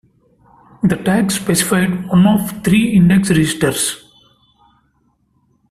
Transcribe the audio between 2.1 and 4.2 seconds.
of three index registers.